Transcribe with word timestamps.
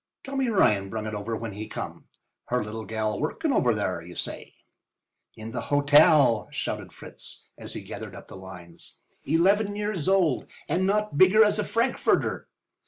Tommy 0.23 0.49
Ryan 0.49 0.89
brung 0.89 1.05
it 1.05 1.13
over 1.13 1.37
when 1.37 1.51
he 1.51 1.67
come. 1.67 2.05
Her 2.45 2.63
little 2.65 2.85
gal 2.85 3.19
workin' 3.19 3.53
over 3.53 3.71
thar, 3.75 4.01
you 4.01 4.15
say?" 4.15 4.55
"In 5.35 5.51
the 5.51 5.61
hotel," 5.69 6.47
shouted 6.49 6.91
Fritz, 6.91 7.49
as 7.55 7.73
he 7.73 7.83
gathered 7.83 8.15
up 8.15 8.27
the 8.27 8.35
lines; 8.35 8.99
"eleven 9.25 9.75
years 9.75 10.07
old 10.09 10.49
and 10.67 10.87
not 10.87 11.19
bigger 11.19 11.43
as 11.45 11.59
a 11.59 11.63
frankfurter. 11.63 12.49